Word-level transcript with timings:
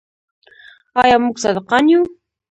آیا 1.01 1.17
موږ 1.23 1.35
صادقان 1.43 1.83
یو؟ 1.91 2.01